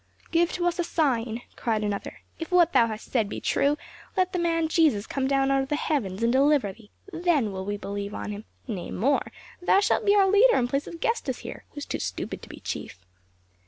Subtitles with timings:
[0.31, 2.21] "Give to us a sign!" cried another.
[2.39, 3.77] "If what thou hast said be true,
[4.17, 7.65] let the man Jesus come down out of the heavens and deliver thee, then will
[7.65, 11.41] we believe on him; nay, more, thou shalt be our leader in place of Gestas
[11.41, 13.05] here who is too stupid to be chief."